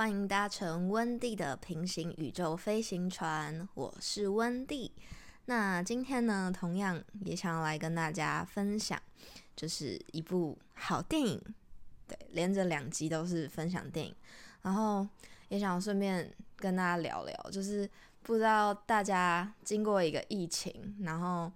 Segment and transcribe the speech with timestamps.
[0.00, 4.90] 欢迎搭乘温蒂的平行宇宙飞行船，我是温蒂。
[5.44, 8.98] 那今天呢，同样也想要来跟大家分享，
[9.54, 11.38] 就是一部好电影。
[12.08, 14.16] 对，连着两集都是分享电影，
[14.62, 15.06] 然后
[15.50, 17.86] 也想顺便跟大家聊聊，就是
[18.22, 21.52] 不知道大家经过一个疫情，然后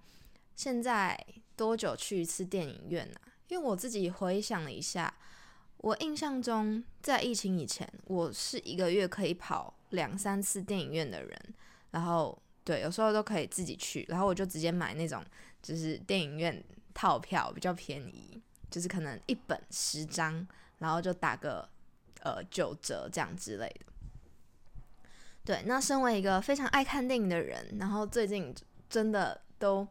[0.55, 1.19] 现在
[1.55, 3.15] 多久去一次电影院呢？
[3.47, 5.11] 因为我自己回想了一下。
[5.77, 11.39] 我印象中，在疫情以前，我是一个月可以跑两三次电影院的人。
[11.91, 14.03] 然后，对，有时候都可以自己去。
[14.09, 15.23] 然后我就直接买那种，
[15.61, 20.47] 就是电影院套票比较便宜，就是可能一本十张，
[20.79, 21.69] 然后就打个
[22.21, 23.85] 呃九折这样之类的。
[25.43, 28.53] 对，那身为一个非常爱看电影的人，然后最近
[28.89, 29.87] 真的都。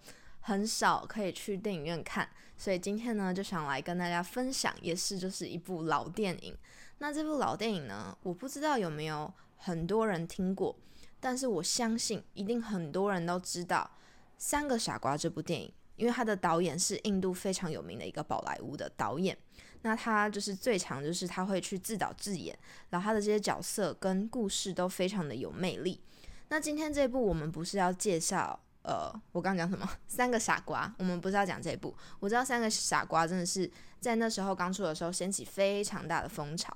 [0.46, 6.54] 很少可以去电影院看，所以今天呢就想来跟大家分享，也是就是一部老电影。
[6.98, 10.76] 那这部老电影呢，我不知道有没有很多人听过，
[11.18, 13.90] 但是我相信一定很多人都知道
[14.36, 19.34] 《三个傻瓜》这部电影，因为他的导演是印度非常有名的一个宝莱坞的导演。
[19.80, 22.54] 那他就是最强就是他会去自导自演，
[22.90, 26.02] 然后他的这些角色跟故事都非常的有魅力。
[26.50, 28.60] 那今天这部我们不是要介绍。
[28.84, 29.88] 呃，我刚讲什么？
[30.06, 30.94] 三个傻瓜。
[30.98, 31.94] 我们不是要讲这部。
[32.20, 36.74] 我知道三个傻瓜真的是在那时候刚出的时候掀起非常大的风潮。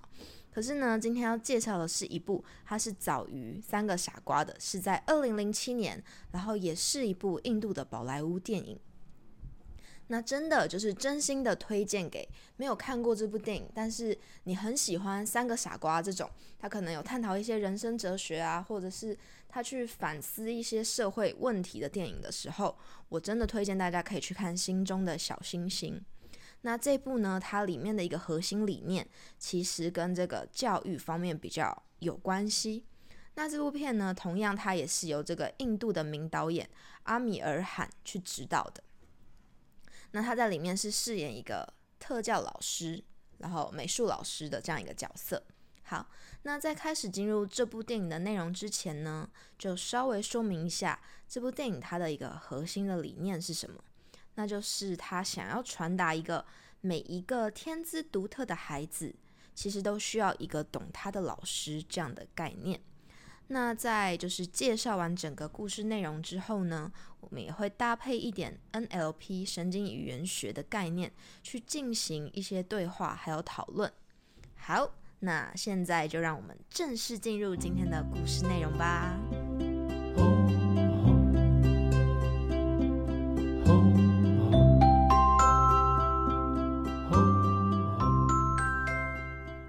[0.51, 8.81] 可是呢，今天要介绍的是一部，它是早于三个傻瓜的，是在二零零七年，然后也是一部印度的宝莱坞电影。
[10.11, 19.17] 那真的就是真心的推荐给没有看过这部电影，但是你很喜欢《三个傻瓜》这种，他可能有探讨一些人生哲学啊，或者是
[19.49, 22.79] 他去反思一些社会问题的电影的时候，
[23.09, 25.97] 我真的推荐大家可以去看《心中的小星星》。
[26.63, 29.09] 那这部呢，它里面的一个核心理念
[29.39, 32.85] 其实跟这个教育方面比较有关系。
[33.35, 36.69] 那这部片呢，同样它也是由这个印度的名导演
[37.05, 38.83] 阿米尔罕去指导的。
[40.11, 43.05] 那他在里面是饰演一个特教老师，
[43.39, 45.43] 然后美术老师的这样一个角色。
[45.89, 46.07] 好，
[46.43, 49.27] 那在开始进入这部电影的内容之前呢，
[49.59, 53.83] 就稍微说明一下这部电影它的一个核心的理念是什么。
[54.35, 56.45] 那就是他想要传达一个
[56.83, 59.15] 每一个天资独特的孩子，
[59.55, 62.79] 其实都需要一个懂他的老师这样的概念。
[63.49, 71.11] 那在就是介绍完整个故事内容之后呢，我们也会搭配一点 NLP 神经语言学的概念
[71.43, 73.91] 去进行一些对话还有讨论。
[74.55, 79.19] 好，那现在就让我们正式进入今天的故事内容吧。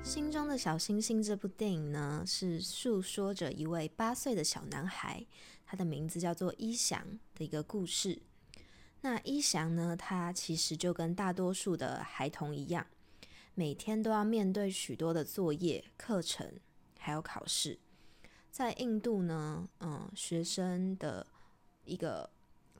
[0.03, 5.25] 心中的小星星这部电影呢，是诉说着一位八岁的小男孩，
[5.65, 7.01] 他的名字叫做一翔
[7.33, 8.21] 的一个故事。
[9.01, 12.85] 那一翔呢，他其实就跟大多数的孩童一样，
[13.59, 16.49] 每天都要面对许多的作业、课程，
[16.97, 17.77] 还有考试。
[18.49, 21.27] 在印度呢，嗯，学生的
[21.83, 22.29] 一个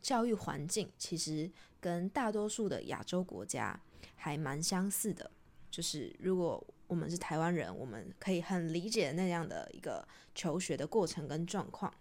[0.02, 1.52] 教育环境，其实
[1.82, 3.78] 跟大多数的亚洲国家
[4.16, 5.30] 还蛮相似的，
[5.70, 6.66] 就是如果。
[6.88, 11.94] 我们是台湾人，我们可以很理解那样的一个求学的过程跟状况。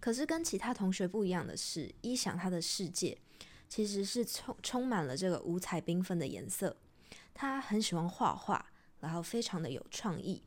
[0.00, 3.18] 可是跟其他同学不一样的是，一想他的世界
[3.68, 6.74] 其实是充充满了这个五彩缤纷的颜色。
[7.38, 10.42] 他很喜欢画画，然后非常的有创意。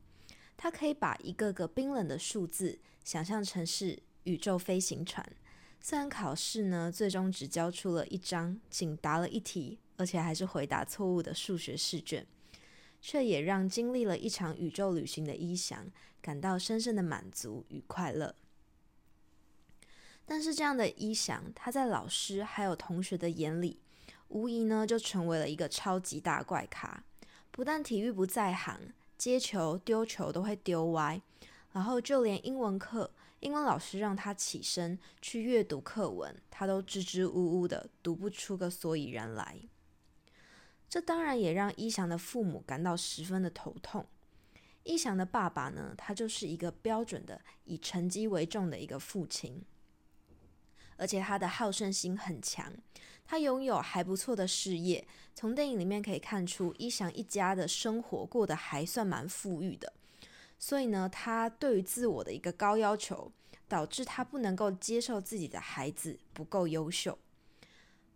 [0.58, 5.24] 他可以把一个个冰冷的数字想象成是宇宙飞行船。
[5.80, 12.26] 虽然考试呢，最终只交出了一张仅答了一题，而且还是回答错误的数学试卷。
[13.00, 15.90] 却也让经历了一场宇宙旅行的伊翔
[16.22, 18.36] 感到深深的满足与快乐。
[20.26, 23.80] 但是，这样的伊翔，他在老师还有同学的眼里，
[24.30, 27.04] 无疑呢就成为了一个超级大怪咖。
[27.52, 31.22] 不但体育不在行，接球、丢球都会丢歪，
[31.74, 33.12] 然后就连英文课，
[33.42, 39.60] 英文老师让他起身去阅读课文，他都支支吾吾的读不出个所以然来。
[40.88, 44.06] 这当然也让一翔的父母感到十分的头痛。
[44.84, 49.62] 一翔的爸爸呢，他就是一个标准的以成绩为重的一个父亲，
[51.00, 52.72] 而且他的好胜心很强。
[53.26, 59.94] 他拥有还不错的事业，从电影里面可以看出，一翔一家的生活过得还算蛮富裕的。
[60.58, 63.32] 所以呢，他对于自我的一个高要求，
[63.68, 67.18] 导致他不能够接受自己的孩子不够优秀。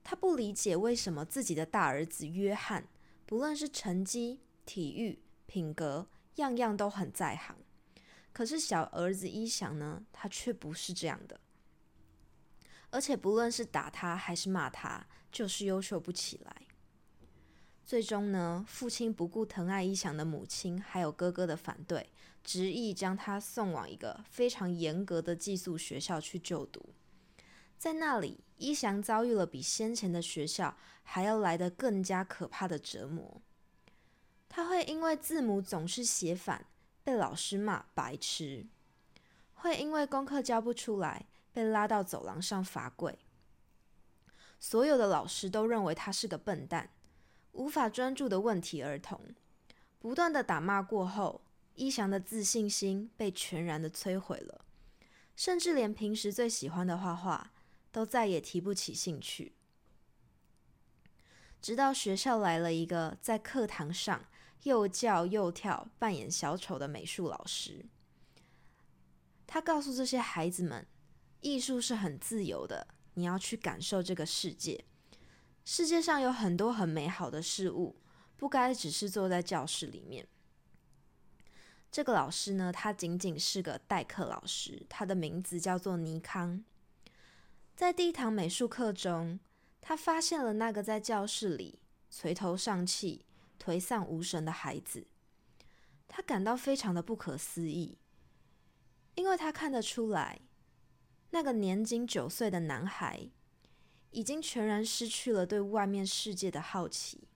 [0.03, 2.87] 他不理解为什么自己的大儿子约翰，
[3.25, 7.55] 不论是成绩、体育、品格，样样都很在行。
[8.33, 11.39] 可是小儿子一翔呢，他却不是这样的。
[12.93, 16.55] 而且不论是打他还是骂他，就是优秀不起来。
[17.83, 22.11] 最终呢，父亲不顾疼爱一翔的母亲还有哥哥的反对，
[22.43, 26.93] 执意将他送往一个非常严格的寄宿学校去就读。
[27.79, 33.41] 在那里，一翔遭遇了比先前的学校还要来的更加可怕的折磨。
[34.47, 36.67] 他会因为字母总是写反，
[37.03, 38.67] 被老师骂白痴；
[39.55, 43.17] 会因为功课交不出来，被拉到走廊上罚跪。
[44.59, 46.89] 所有的老师都认为他是个笨蛋。
[47.53, 49.35] 无法专注的问题儿童，
[49.99, 51.41] 不断的打骂过后，
[51.75, 54.65] 一翔的自信心被全然的摧毁了，
[55.35, 57.53] 甚至连平时最喜欢的画画
[57.91, 59.53] 都再也提不起兴趣。
[61.61, 64.25] 直到学校来了一个在课堂上
[64.63, 67.85] 又叫又跳、扮演小丑的美术老师，
[69.45, 70.87] 他告诉这些孩子们，
[71.43, 74.85] 艺术是很自由的，你要去感受这个世界。
[75.65, 77.97] 世界上有很多很美好的事物，
[78.37, 80.25] 不该只是坐在教室里面。
[81.91, 86.63] 这个老师呢，他仅仅是个代课老师，他的名字叫做尼康。
[87.75, 89.39] 在第一堂美术课中，
[89.81, 91.79] 他发现了那个在教室里
[92.09, 93.25] 垂头丧气、
[93.61, 95.05] 颓丧无神的孩子，
[96.07, 97.97] 他感到非常的不可思议，
[99.15, 100.39] 因为他看得出来，
[101.33, 103.29] 那个年仅九岁的男孩。
[104.15, 107.27] 已经全然失去了对外面世界的好奇，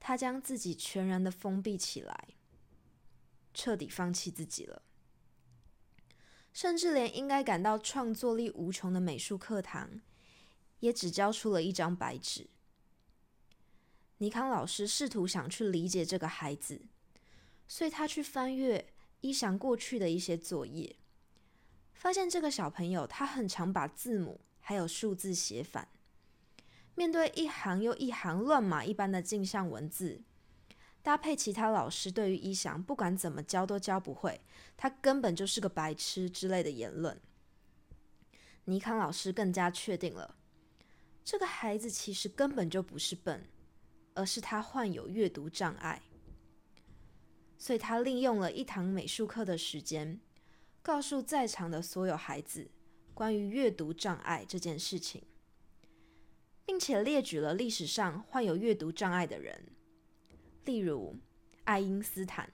[0.00, 2.28] 他将自己全然的封闭起来，
[3.52, 4.80] 彻底放弃自己了，
[6.54, 10.00] 甚至连应该感到创作力无穷的美术课堂，
[10.80, 12.48] 也只交出了一张白纸。
[14.16, 16.80] 尼康老师试图想去理解这个孩子，
[17.66, 18.90] 所以他去翻阅
[19.20, 20.96] 伊翔过去的一些作业，
[21.98, 24.40] 发现这个小朋友他很常把字母。
[24.60, 25.88] 还有数字写反，
[26.94, 30.20] 面对一行又一行乱码一般的镜像文字，
[31.02, 34.42] 搭配其他老师对于一翔不管怎么教都教不会，
[34.76, 37.18] 他根本就是个白痴之类的言论，
[38.66, 40.36] 尼康老师更加确定了，
[41.24, 43.46] 这个孩子其实根本就不是笨，
[44.12, 46.02] 而是他患有阅读障碍，
[47.56, 50.20] 所以他利用了一堂美术课的时间，
[50.82, 52.70] 告诉在场的所有孩子。
[53.14, 55.24] 关于阅读障碍这件事情，
[56.64, 59.72] 并且列举了历史上患有阅读障碍的人，
[60.64, 61.16] 例如
[61.64, 62.52] 爱因斯坦、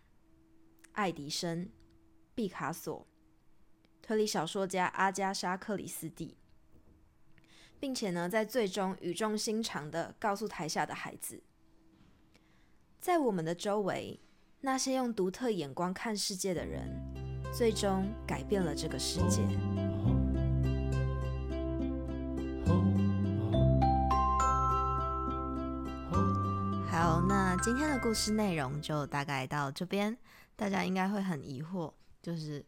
[0.92, 1.68] 爱迪生、
[2.34, 3.06] 毕卡索、
[4.00, 6.38] 推理小说家阿加莎·克里斯蒂，
[7.78, 11.42] 并且呢，在最终语重心长的告诉台下的孩子，
[13.02, 14.18] 在我们的周围，
[14.62, 16.88] 那些用独特眼光看世界的人，
[17.56, 19.40] 最终改变了这个世界。
[26.90, 30.18] 好，那今天的故事内容就大概到这边。
[30.56, 32.64] 大家应该会很疑惑，就是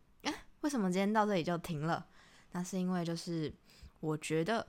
[0.61, 2.07] 为什么今天到这里就停了？
[2.52, 3.52] 那是因为就是
[3.99, 4.64] 我觉得，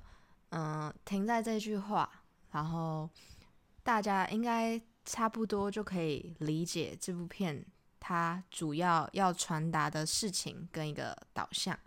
[0.50, 2.10] 嗯，停在这句话，
[2.52, 3.08] 然后
[3.84, 7.64] 大家应该差不多就可以理解这部片
[8.08, 11.78] 它主要要传达的事情跟一个导向。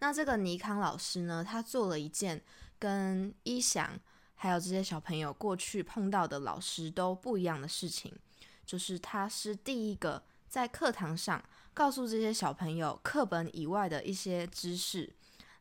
[0.00, 2.42] 那这个尼康老师呢，他做了一件
[2.78, 3.98] 跟一翔。
[4.36, 8.12] 还有这些小朋友过去碰到的老师都不一样的事情，
[8.66, 15.10] 就是他是第一个在课堂上告诉这些小朋友课本以外的一些知识，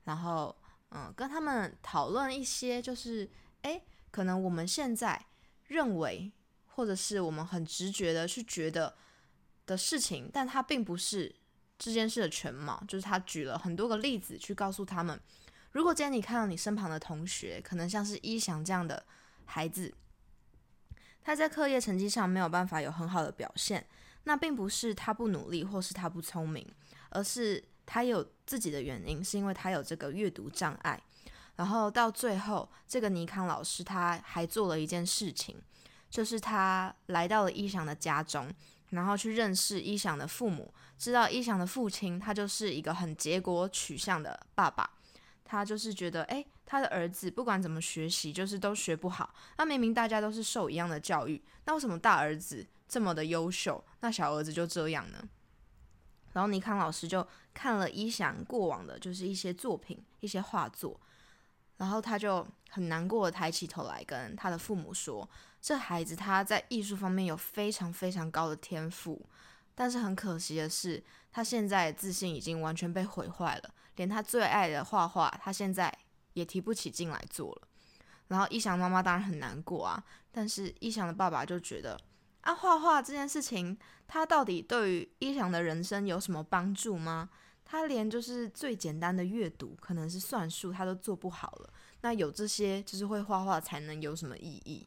[0.04, 0.54] 然后
[0.90, 3.30] 嗯，跟他们讨论一些就是
[3.62, 5.28] 诶，可能我们现在
[5.68, 6.30] 认为
[6.66, 8.94] 或者是我们很直觉的去觉得
[9.66, 11.34] 的事情，但他并不是
[11.78, 15.20] 这件事的全貌，就是他举了很多个例子去告诉他们。
[15.72, 19.04] 如果今天你看到你身旁的同学，可能像是一翔这样的
[19.46, 19.94] 孩子，
[21.24, 23.86] 他在课业成绩上没有办法有很好的表现，
[24.26, 26.66] 那并不是他不努力或是他不聪明，
[27.10, 31.02] 而是他有自己的原因，是因为他有这个阅读障碍。
[31.56, 35.56] 然后到最后，这个尼康老师他还做了一件事情，
[36.10, 38.52] 就是他来到了一翔的家中，
[38.94, 44.90] 然后去认识一翔的父母，知道一翔的父亲他就是一个很结果取向的爸爸。
[45.46, 49.36] 他就是觉得，哎，他的儿子不管怎么学习，就是都学不好。
[49.58, 55.28] 那明明大家都是受一样的教育，那为什么大儿子这么的优秀，那小儿子就这样呢？
[56.32, 61.00] 然后尼康老师就看了一翔过往的，就是一些作品、一些画作，
[61.78, 65.30] 然后他就很难过的抬起头来跟他的父母说，
[65.64, 69.26] 这孩子他在艺术方面有非常非常高的天赋，
[69.74, 71.02] 但是很可惜的是，
[71.32, 75.98] 他现在自信已经完全被毁坏了，连他最爱的画画，他现在
[76.34, 77.68] 也提不起劲来做了。
[78.28, 80.04] 然后一翔妈妈当然很难过啊，
[80.34, 81.98] 但是一翔的爸爸就觉得
[82.42, 87.30] 啊，画画这件事情，他到底对于一翔的人生有什么帮助吗？
[87.64, 91.74] 他连就是最简单的阅读，可能是算术，他都做不好了。
[92.02, 94.86] 那有这些就是会画画才能有什么意义？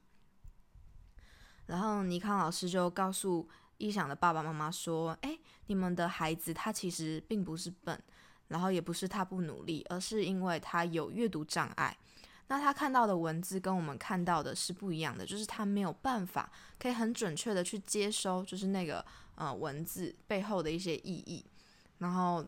[1.67, 8.01] 然后尼康老师就告诉一想的爸爸妈妈说：“哎，你们的孩子他其实并不是笨，
[8.49, 11.97] 然后也不是他不努力，而是因为他有阅读障碍。
[12.49, 19.05] 那他看到的文字跟我们看到的是不一样的，就是他没有办法可以很准确的去接收，就是那个
[19.35, 21.45] 呃文字背后的一些意义。
[21.99, 22.47] 然后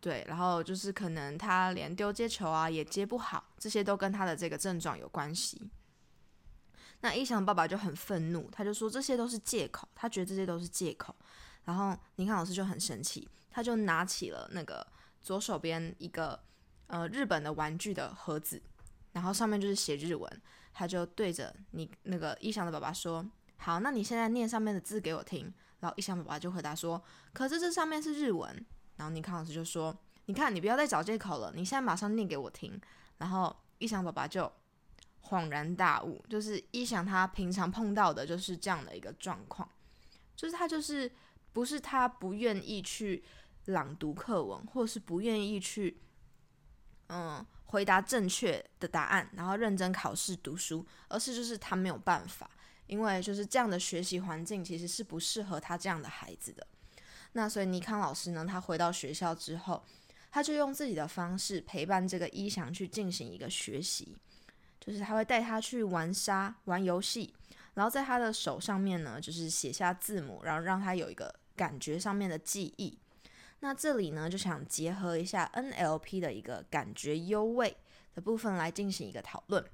[0.00, 5.70] 对，然后就是可能他连丢接球啊也接不好，这些都跟他的这个症状有关系。”
[7.02, 11.14] 那一翔爸爸就很愤怒，他就说这些都是借口，他觉得这些都是借口。
[11.64, 14.86] 然后林康老师就很生气，他就拿起了那个
[15.20, 16.38] 左手边一个
[16.88, 18.60] 呃日本的玩具的盒子，
[19.12, 20.42] 然后上面就是写日文，
[20.74, 23.24] 他就对着你那个一翔的爸爸说
[23.56, 27.02] ：“好，那你现在念上面的字给我听。”然后一翔爸爸就回答说
[27.32, 28.66] ：“可是这上面是日文。”
[28.96, 32.78] 然后林康老师就说：“你看，你不要再找借口了，你现在马上念给我听。”
[33.16, 34.50] 然后一翔爸爸就。
[35.22, 39.68] 恍然大悟，就是一想他平常碰到的就是这样的一个状况，
[40.34, 41.10] 就是他就是
[41.52, 43.22] 不是他不愿意去
[43.66, 46.00] 朗读课文，或是不愿意去
[47.08, 52.50] 嗯回答正确的答案，然后认真考试读书，而是就是他没有办法，
[52.86, 56.66] 因为就是这样的学习环境其实是不适合他这样的孩子的。
[57.32, 59.84] 那所以尼康老师呢，他回到学校之后，
[60.32, 64.16] 他就用自己的方式陪伴这个一翔去进行一个学习。
[64.80, 67.34] 就是他会带他去玩沙、玩游戏，
[67.74, 72.98] 然后在他的手上面呢，就是写下字母，然后让他有一个感觉上面的记忆。
[73.60, 77.76] 那这里呢，就想结合一下 NLP 的一个感觉优位
[78.14, 79.64] 的部分来进行一个讨论。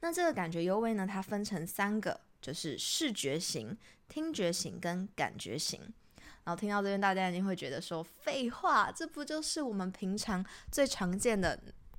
[0.00, 3.78] 那这个感觉优位呢，它分成三个，就是视觉型、
[4.08, 5.80] 听觉型跟感觉型。
[6.44, 11.58] 然后听到这边，大家一定会觉得说，废话，这不就是我们平常最常见的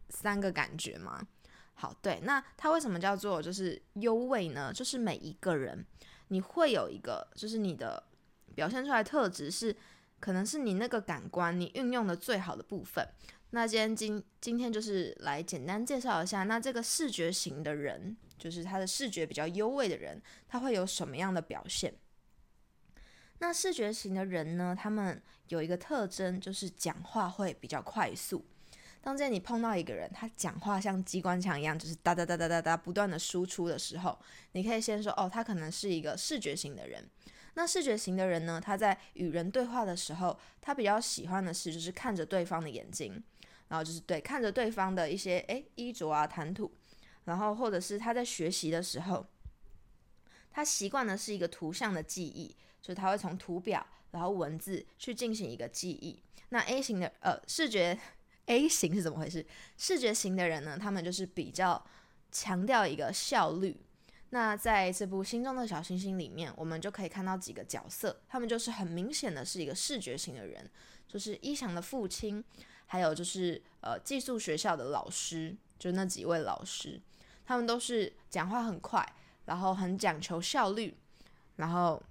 [0.10, 1.25] 三个感觉吗？
[1.79, 4.74] 好，对，那它为什么叫做就是优位呢？
[4.74, 5.86] 就是每一个人，
[6.29, 8.01] 你会有一个，就是你的
[8.55, 9.75] 表现出来特质是，
[10.19, 13.07] 可能是你那个感官你运用的最好的部分。
[13.51, 21.93] 那今天今今天就是来简单介绍一下，那这个视觉型的人，就是他的视觉比较优位的人，他会有什么样的表现？
[23.38, 28.43] 那视觉型的人呢，他们有一个特征，就是讲话会比较快速。
[29.07, 34.19] 当见你碰到一个人，他讲话像机关枪一样，就是哒哒哒哒哒哒不断的输出的时候，
[34.51, 37.09] 你可以先说哦，他可能是一个视觉型的人。
[37.53, 43.23] 那视觉型的人呢，他在与人对话的时候，他比较喜欢的是就是看着对方的眼睛，
[43.69, 46.69] 然后就是对看着对方的一些诶衣着啊谈吐，
[47.23, 49.25] 然后或者是他在学习的时候，
[50.51, 56.21] 他习惯的是一个图像的记忆，就是他会从图表然后文字去进行一个记忆。
[56.49, 57.97] 那 A 型的呃视觉。
[58.47, 59.45] A 型是怎么回事？
[59.77, 61.81] 视觉型的人呢，他们就是比较
[62.31, 63.79] 强调一个效率。
[64.31, 70.69] 那在这部《心中的小星星》里面，我们就可以看到几个角色，他们就是很明显的是一个视觉型的人，
[71.07, 72.43] 就是一翔的父亲，
[72.87, 77.01] 还有就是呃寄宿学校的老师，就那几位老师，
[77.45, 79.05] 他们都是讲话很快，
[79.45, 80.97] 然后很讲求效率，
[81.55, 82.01] 然后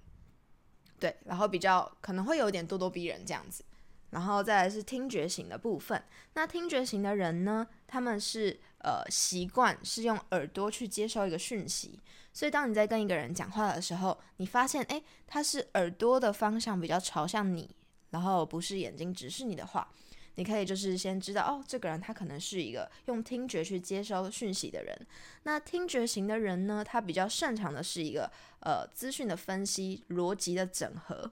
[0.99, 3.63] 对，然后比较可能会有点咄咄逼人这样子。
[4.11, 6.01] 然后再来是听觉型的部分。
[6.33, 11.99] 那听觉型的人呢，他们是呃习惯是用耳朵去接收一个讯息，
[12.31, 17.69] 所以当你在跟一个人讲话的时候，你发现诶，他是耳朵的方向比较朝向你，
[18.11, 19.91] 然后不是眼睛直视你的话，
[20.35, 25.07] 你可以就是先知道哦，这个人他可能是一个用听觉去接收讯息的人。
[25.43, 31.31] 那听觉型的人呢，他比较擅长的是一个呃资讯的分析、逻辑的整合。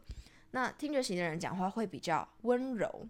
[0.56, 3.06] 那听觉型的人讲话会比较温柔。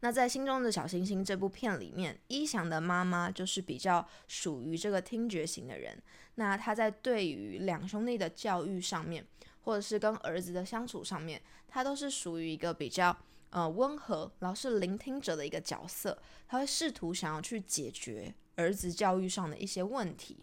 [0.00, 6.02] 那在心中的小星星这部片里面，一翔的妈妈就是比较属于这个听觉型的人。
[6.36, 9.26] 那他在对于两兄弟的教育上面，
[9.60, 13.14] 或者是跟儿子的相处上面，他都是属于一个比较
[13.50, 16.16] 呃温和，然后是聆听者的一个角色。
[16.48, 20.38] 他会试图想要去解决儿子教育上的一些问题。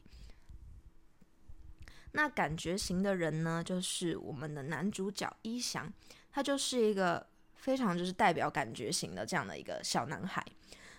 [2.13, 5.91] 那感觉型的人呢，就是我们的男主角一翔，
[6.31, 10.43] 他就是一个非常就是代表感觉型的这样的一个小男孩。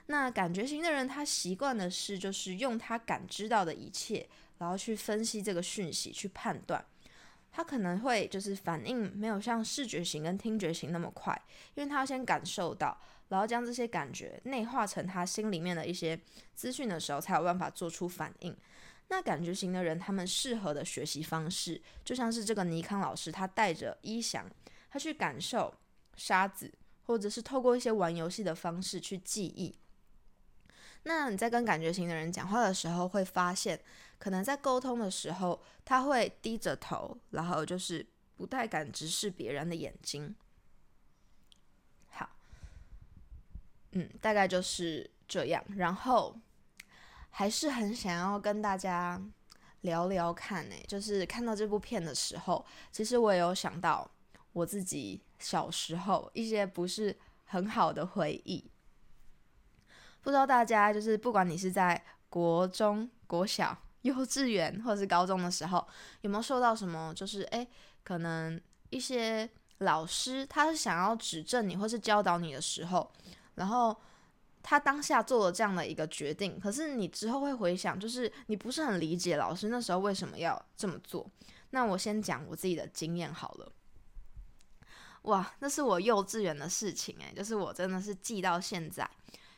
[0.06, 4.28] 那感觉型的人，他习惯的是就是用他感知到的一切
[4.58, 6.84] 然后去分析这个讯息，去判断。
[7.50, 11.40] 他可能会就是反应没有像视觉型跟听觉型那么快，
[11.76, 16.18] 因为他要先感受到，然后将这些感觉内化成他心里面的一些
[16.56, 18.54] 资讯的时候，才有办法做出反应。
[19.08, 24.50] 那感觉型的人，他们适合的学习方式，就像是这个尼康老师，他带着一翔，
[24.90, 25.72] 他去感受
[26.16, 26.72] 沙子，
[27.04, 29.74] 或者是透过一些玩游戏的方式去记忆。
[31.04, 33.78] 那你在跟感觉型的人讲话的时候，会发现，
[34.18, 38.04] 可能在沟通的时候，他会低着头，然后就是
[38.36, 40.34] 不太敢直视别人的眼睛。
[42.08, 42.30] 好，
[43.92, 45.62] 嗯，大概就是这样。
[45.76, 46.34] 然后
[47.36, 49.20] 还是很想要跟大家
[49.80, 54.08] 聊聊看，呢，就是看到这部片的时候，其实我也有想到
[54.52, 58.70] 我自己小时候一些不是很好的回忆。
[60.22, 65.84] 不知道大家就是不管你是在国中、国小、幼稚园或者是高中的时候，
[66.20, 67.12] 有没有受到什么？
[67.14, 67.66] 就是诶，
[68.04, 68.60] 可能
[68.90, 73.12] 一些老师他是想要指正你或是教导你的时候，
[73.56, 73.94] 然后
[74.66, 81.30] 他当下做了这样的一个决定，可是你之后会回想，就是你不是很理解老师那时候为什么要这么做。
[81.70, 83.70] 那我先讲我自己的经验好了。
[85.22, 89.08] 哇，那是我幼稚园的事情诶，就是我真的是记到现在。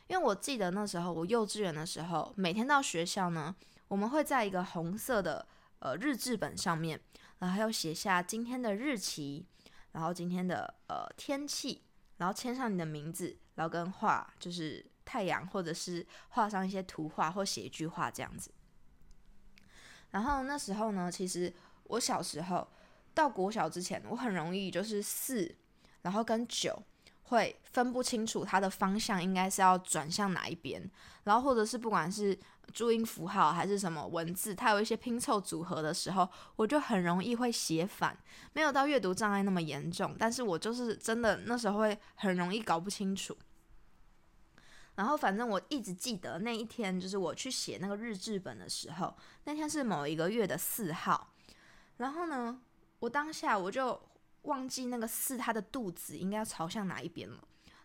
[0.07, 3.55] 因为我记得那时候我幼稚园的时候，每天到学校呢，
[3.87, 5.47] 我们会在一个红色的
[5.79, 6.99] 呃日志本上面，
[7.39, 9.45] 然后要写下今天的日期，
[9.91, 11.81] 然后今天的呃天气，
[12.17, 18.51] 然后签上你的名字，然后跟画就是太阳，或者是画上一些图画或写一句话这样子。
[20.11, 21.51] 然后那时候呢，其实
[21.85, 22.67] 我小时候
[23.13, 25.55] 到国小之前，我很容易就是四，
[26.01, 26.83] 然后跟九。
[27.29, 30.81] 会分不清楚它的方向应该是要转向哪一边，
[31.25, 32.39] 然后或者是不管是
[32.71, 38.17] 注音符号还是什么文字，它有一些拼凑组合的时候，我就很容易会写反，
[38.53, 43.37] 没有到阅读障碍那么严重，但是我就是真的那时候会很容易搞不清楚。
[44.97, 51.33] 然后反正我一直记得那一天，就是我去写那个日志本的时候，那天是某一个月的四号，
[51.95, 52.61] 然后呢，
[52.99, 53.99] 我当下我就。
[54.43, 57.37] 忘记那个四，它的肚子应该要朝向哪一边了。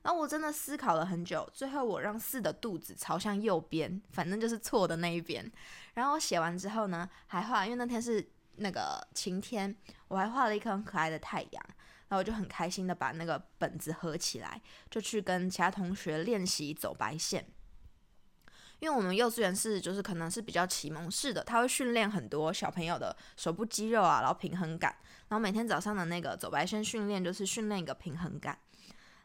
[0.03, 5.51] 然后我真的思考了很久，最后我让四的肚子朝向右边，反正就是错的那一边。
[5.95, 8.25] 然后我写完之后呢，还画，因为那天是
[8.57, 9.75] 那个晴天，
[10.07, 11.65] 我还画了一颗很可爱的太阳。
[12.13, 17.47] 然后我就很开心的把那个本子合起来，就去跟其他同学练习走白线。
[18.81, 24.95] 因为我们幼稚园是就是可能是比较启蒙式的，他会训练很多小朋友的手部肌肉啊，然后平衡感。
[25.29, 28.59] 然后每天早上的那个走白线训练就是训练一个平衡感。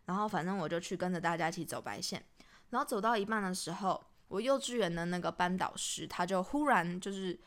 [0.05, 2.23] 然后反正我就去跟着大家一起走白线。
[2.69, 7.37] 然后走到一半的时候，我幼稚园的那个班导师他就忽然就是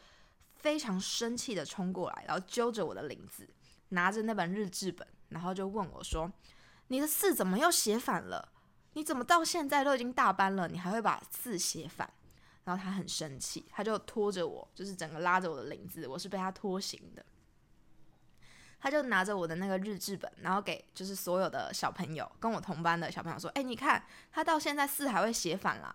[0.57, 3.49] 非常生气的冲过来，然后揪着我的领子，
[3.91, 6.33] 拿着那本日志本，然后就问我说
[6.89, 8.53] ：“你的四怎么又写反了？”
[8.95, 12.13] 你怎么到现在都已经大班了，你还会把字写反？
[12.65, 17.25] 然后他很生气，他就拖着我，就是整个拉着我的领子，我是被他拖行的。
[18.81, 25.95] 他就拿着我的那个日志本，然后给就是所有的小朋友，跟我同班的小朋友说：“哎，你看他到现在四还会写反了。”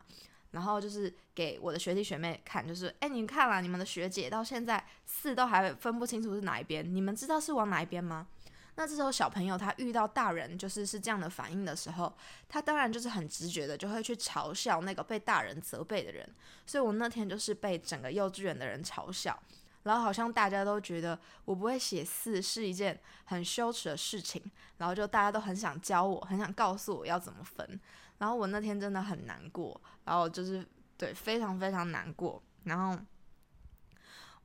[0.56, 8.26] 然后就是给我的学弟学妹看，就是：“哎，你看了你们的学姐到现在四都还分不清楚是哪一边，你们知道是往哪一边吗？”
[8.78, 12.13] 那这时候小朋友他遇到大人就是是这样的反应的时候，
[12.50, 16.28] 他当然就是很直觉的就会去嘲笑那个被大人责备的人。
[16.65, 19.38] 所以我那天就是被整个幼稚园的人嘲笑，
[19.86, 24.43] 然后好像大家都觉得我不会写四是一件很羞耻的事情，
[24.78, 27.80] 然后就大家都很想教我，很想告诉我要怎么分。
[28.17, 30.63] 然后我那天真的很难过，然后就是
[30.98, 33.02] 对非常非常难过，然后。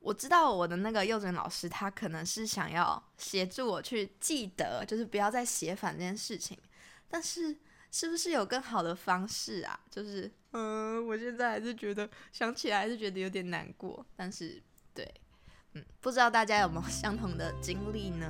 [0.02, 6.58] 我知道我的那个幼稚园老师，他可能是想要协助我去记得，就是不要再写反这件事情。
[7.06, 7.54] 但是，
[7.90, 9.78] 是不是有更好的方式啊？
[9.90, 14.02] 就是，嗯，我现在还是觉得想起来还是觉得有点难过。
[14.16, 14.62] 但是，
[14.94, 15.06] 对，
[15.74, 18.28] 嗯，不知道大家有没有相同的经历呢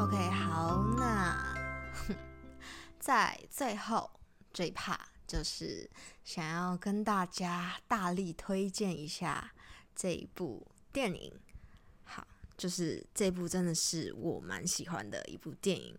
[0.00, 1.54] ？OK，好，那。
[2.98, 4.10] 在最后
[4.52, 5.88] 这一 part，就是
[6.24, 9.52] 想要跟大家大力推荐一下
[9.94, 11.32] 这一部电影。
[12.04, 15.96] 好，就是这部真的是我蛮喜欢的一部电影。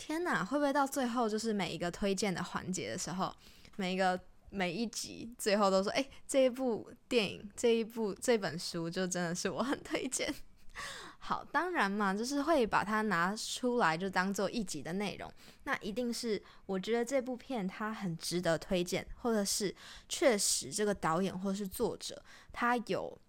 [0.00, 3.30] 天哪，会不会到最后就是每一个推荐的环节的时候，
[3.76, 10.34] 每一个每一集最后都说，哎，这一部电影、这一部这本书就真的是我很推荐。
[11.22, 15.30] 好，当然嘛，就是会把它拿出来就当做一集的内容。
[15.64, 19.76] 那一定是我觉得这部片它很值得推荐，或者是
[20.08, 23.20] 确实这个导演或是作者他有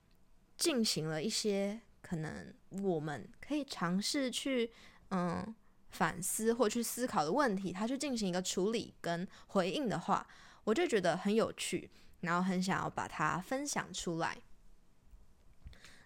[0.57, 4.71] 进行了一些可能我们可以尝试去
[5.10, 5.53] 嗯
[5.91, 10.25] 反思或去思考的问题，他去进行一个处理跟回应的话，
[10.63, 11.89] 我就觉得很有趣，
[12.21, 14.38] 然后很想要把它分享出来。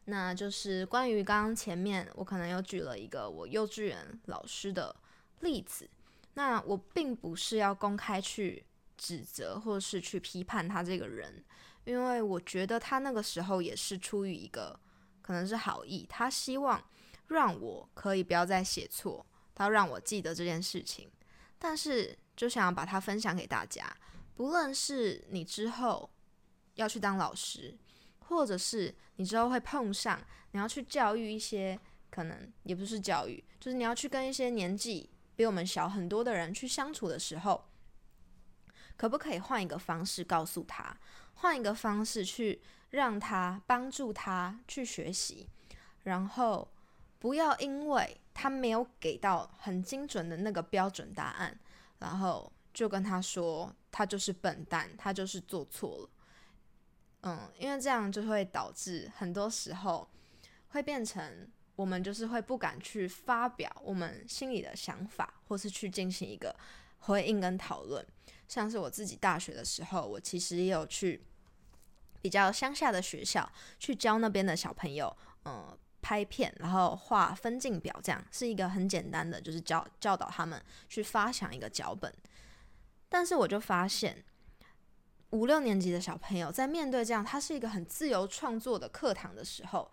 [0.06, 4.96] 那就是关于刚刚前面我可能又举了一个我幼稚园老师的
[5.40, 5.90] 例子，
[6.36, 8.64] 那我并不是要公开去
[8.98, 11.44] 指责或是去批判他这个人，
[11.86, 14.80] 因为我觉得他那个时候也是出于一个
[15.24, 16.84] 可能是好意，他希望
[17.28, 21.10] 让我可以不要再写错，他让我记得这件事情，
[21.58, 23.84] 但是就想要把它分享给大家，
[24.36, 26.12] 不论是你之后
[26.76, 27.76] 要去当老师。
[28.28, 37.70] 或者是你之后会碰上，你要去教育一些可能也不是教育，就是你要去跟一些年纪比我们小很多的人去相处的时候，
[38.98, 40.98] 可不可以换一个方式告诉他，
[41.36, 45.48] 换一个方式去让他帮助他去学习，
[46.02, 46.68] 然后
[47.26, 51.60] 不要因为他没有给到很精准的那个标准答案，
[51.98, 56.10] 然后就跟他说他就是笨蛋，他就是做错了。
[57.24, 60.08] 嗯，因为这样就会导致很多时候
[60.68, 66.56] 会变成我们就是会不敢去发表我们心里的想法，或是去进行一个
[67.00, 68.06] 回应跟讨论。
[68.48, 71.26] 像是我自己大学的时候，我其实也有去
[72.22, 82.14] 比较乡下的学校去教那边的小朋友，嗯，拍片，然后画分镜表，这样是一个很简单的，就是教教导他们去发想一个脚本。
[83.10, 84.24] 但是我就发现。
[85.32, 89.92] 五六年级的小朋友在面对这样，他是一个很自由创作的课堂的时候，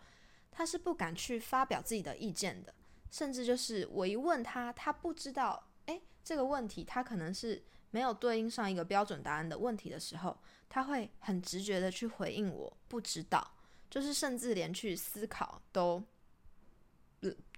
[0.52, 2.72] 他是不敢去发表自己的意见的，
[3.10, 13.54] 甚至就是我一问他，他不知道，诶，这个问题他可能是没有对应上一个标准答案的问题的时候，他会很直觉的去回应我不知道，
[13.92, 16.02] 就是甚至连去思考都，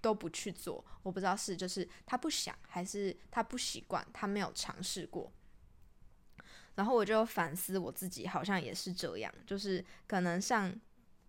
[0.00, 5.32] 都不去做，我不知道是就是他不想，还是他不习惯，他没有尝试过。
[6.74, 10.74] 然后我就反思我自己，好像也是这样，就是可能像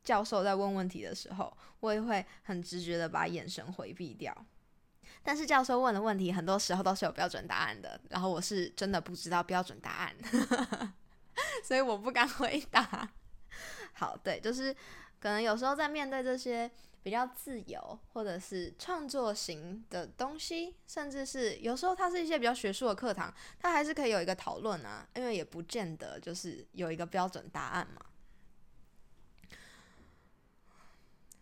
[0.03, 4.35] 教授在问问题的时候，我也会很直觉的把眼神回避掉。
[5.21, 10.15] 但是教授问的问题，很多时候都是有标准答案的，然后我是真的不知道标准答案，
[11.63, 13.11] 所以我不敢回答。
[13.95, 14.73] 好，对，就是
[15.19, 16.71] 可能有时候在面对这些。
[17.05, 28.01] 比较自由，或者是创作型的东西，甚至是有时候它是一些比较学术的课堂，它还是可以有一个讨论啊，因为也不见得就是有一个标准答案嘛。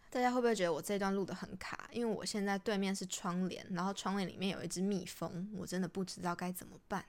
[0.10, 1.88] 大家会不会觉得我这段录的很卡？
[1.94, 7.06] 因为我现在对面是窗帘，然后窗帘里面有一只蜜蜂，我真的不知道该怎么办。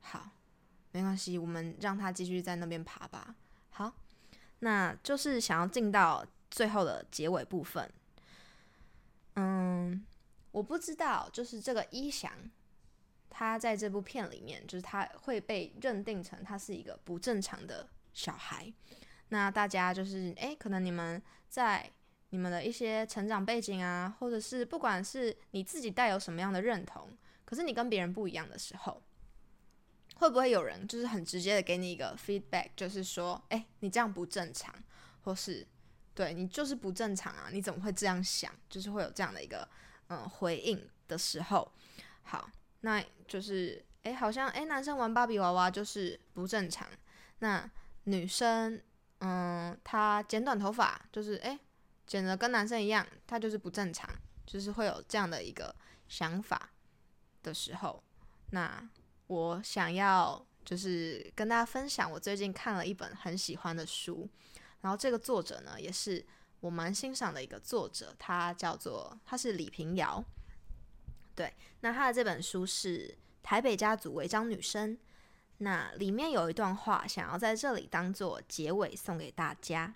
[0.00, 0.30] 好，
[0.90, 3.34] 没关系，我们让它继续在那边爬吧。
[3.68, 3.92] 好，
[4.64, 6.26] 那就是想要进到。
[6.50, 7.90] 最后的结尾部分，
[9.34, 10.06] 嗯，
[10.52, 12.30] 我不知道，就是这个一翔，
[13.28, 18.72] 他在这部片里面，就是他会被认定成他是一个不正常的小孩。
[19.30, 21.90] 那大家就是，哎，可能你们在
[22.30, 27.10] 你们的一些成长背景啊，或者是不管是你自己带有什么样的认同，
[27.44, 29.02] 可是你跟别人不一样的时候，
[30.14, 34.74] 会不会有人就是很直接的给你一个 feedback，就是说，哎，你这样不正常，
[35.22, 35.66] 或是。
[36.16, 37.48] 对你就是不正常啊！
[37.50, 38.48] 你怎么会这样想？
[38.70, 39.68] 就是会有这样的一个
[40.06, 41.72] 嗯回应的时候，
[42.22, 42.48] 好，
[42.82, 46.86] 那就是哎，好像哎，男生玩芭比娃娃就是不正常，
[47.40, 47.68] 那
[48.04, 48.80] 女生
[49.18, 51.58] 嗯，她剪短头发就是哎，
[52.06, 54.08] 剪的跟男生一样，她就是不正常，
[54.46, 55.74] 就是会有这样的一个
[56.06, 56.70] 想法
[57.42, 58.00] 的时候，
[58.50, 58.88] 那
[59.26, 64.28] 我想要就是跟大家分享，我最近看了一本很喜欢的书。
[64.80, 66.24] 然后这个作者呢，也是
[66.60, 70.22] 我蛮欣赏的一个作者，他叫做他是李平遥。
[71.34, 73.08] 对，那他的这本书是
[73.42, 74.96] 《台北家族违章女生》，
[75.58, 79.94] 那里面有一段话，想要在这里当做结尾送给大家。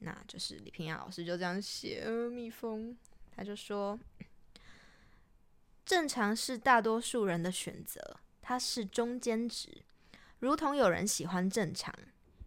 [0.00, 2.94] 那就是李平遥老师就这样写，蜜蜂，
[3.34, 3.98] 他就说：
[5.86, 9.82] 正常是大多数人的选择，它是中间值，
[10.38, 11.92] 如同有人喜欢正常。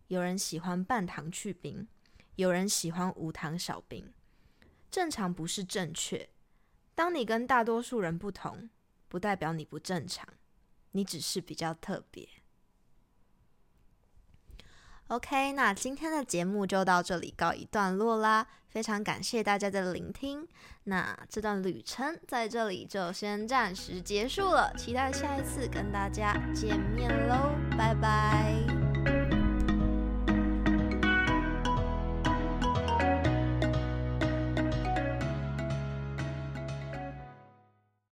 [0.08, 1.86] 有人喜欢半糖去冰，
[2.38, 4.14] 有人喜欢无糖少冰。
[4.90, 6.30] 正常不是正确。
[6.96, 8.70] 当你跟大多数人不同，
[9.10, 10.26] 不代表你不正常，
[10.94, 12.30] 你只是比较特别。
[15.10, 20.48] OK，那今天的节目就到这里告一段落啦，非常感谢大家的聆听。
[20.84, 28.79] 那这段旅程在这里就先暂时结束了，期待下一次跟大家见面喽，拜拜。